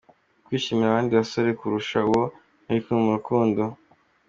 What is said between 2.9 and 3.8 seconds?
mu rukundo.